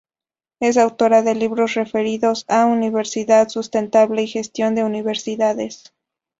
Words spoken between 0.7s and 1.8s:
autora de libros